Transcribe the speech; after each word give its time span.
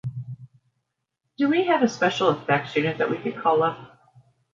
Do 1.37 1.47
we 1.47 1.67
have 1.67 1.83
a 1.83 1.87
special 1.87 2.31
effects 2.31 2.75
unit 2.75 2.97
that 2.97 3.11
we 3.11 3.19
can 3.19 3.39
call 3.39 3.61
up? 3.61 3.99